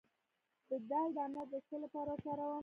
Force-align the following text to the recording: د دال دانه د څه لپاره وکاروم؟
د 0.69 0.71
دال 0.89 1.09
دانه 1.17 1.41
د 1.51 1.53
څه 1.67 1.75
لپاره 1.83 2.09
وکاروم؟ 2.13 2.59